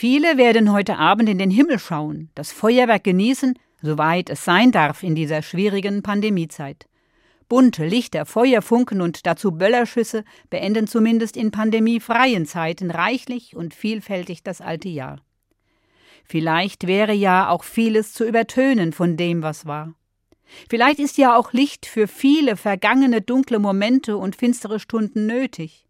[0.00, 3.52] Viele werden heute Abend in den Himmel schauen, das Feuerwerk genießen,
[3.82, 6.88] soweit es sein darf in dieser schwierigen Pandemiezeit.
[7.50, 14.62] Bunte Lichter, Feuerfunken und dazu Böllerschüsse beenden zumindest in pandemiefreien Zeiten reichlich und vielfältig das
[14.62, 15.20] alte Jahr.
[16.24, 19.92] Vielleicht wäre ja auch vieles zu übertönen von dem, was war.
[20.70, 25.89] Vielleicht ist ja auch Licht für viele vergangene dunkle Momente und finstere Stunden nötig.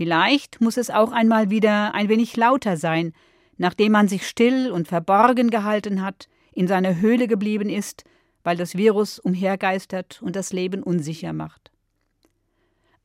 [0.00, 3.12] Vielleicht muss es auch einmal wieder ein wenig lauter sein,
[3.58, 8.04] nachdem man sich still und verborgen gehalten hat, in seiner Höhle geblieben ist
[8.42, 11.70] weil das Virus umhergeistert und das Leben unsicher macht.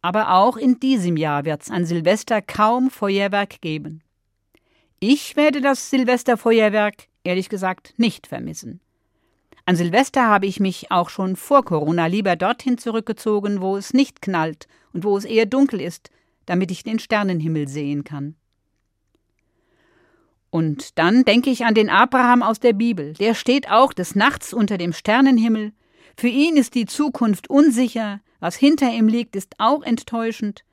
[0.01, 4.03] Aber auch in diesem Jahr wird es an Silvester kaum Feuerwerk geben.
[4.99, 8.79] Ich werde das Silvesterfeuerwerk, ehrlich gesagt, nicht vermissen.
[9.65, 14.21] An Silvester habe ich mich auch schon vor Corona lieber dorthin zurückgezogen, wo es nicht
[14.21, 16.11] knallt und wo es eher dunkel ist,
[16.45, 18.35] damit ich den Sternenhimmel sehen kann.
[20.49, 23.13] Und dann denke ich an den Abraham aus der Bibel.
[23.13, 25.73] Der steht auch des Nachts unter dem Sternenhimmel.
[26.15, 30.63] Für ihn ist die Zukunft unsicher, was hinter ihm liegt, ist auch enttäuschend.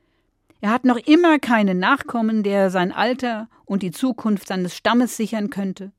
[0.60, 5.50] Er hat noch immer keinen Nachkommen, der sein Alter und die Zukunft seines Stammes sichern
[5.50, 5.90] könnte.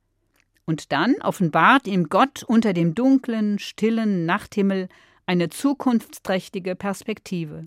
[0.66, 4.88] Und dann offenbart ihm Gott unter dem dunklen, stillen Nachthimmel
[5.26, 7.66] eine zukunftsträchtige Perspektive.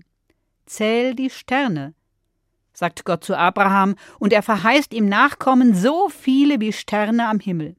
[0.65, 1.93] Zähl die Sterne,
[2.77, 7.75] sagt Gott zu Abraham, und er verheißt ihm Nachkommen so viele wie Sterne am Himmel.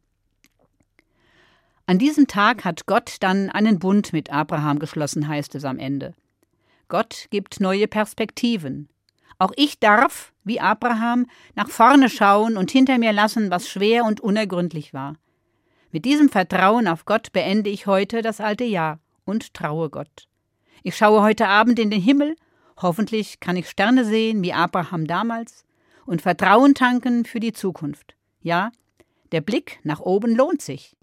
[1.86, 6.14] An diesem Tag hat Gott dann einen Bund mit Abraham geschlossen, heißt es am Ende.
[6.88, 8.88] Gott gibt neue Perspektiven.
[9.38, 14.20] Auch ich darf, wie Abraham, nach vorne schauen und hinter mir lassen, was schwer und
[14.20, 15.14] unergründlich war.
[15.92, 20.26] Mit diesem Vertrauen auf Gott beende ich heute das alte Jahr und traue Gott.
[20.82, 22.34] Ich schaue heute Abend in den Himmel
[22.81, 25.65] Hoffentlich kann ich Sterne sehen wie Abraham damals
[26.07, 28.15] und Vertrauen tanken für die Zukunft.
[28.41, 28.71] Ja,
[29.33, 30.97] der Blick nach oben lohnt sich.